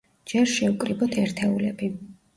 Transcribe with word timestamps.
ჯერ 0.31 0.47
შევკრიბოთ 0.53 1.13
ერთეულები. 1.25 1.91